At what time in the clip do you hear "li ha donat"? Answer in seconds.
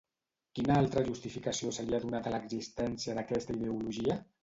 1.91-2.33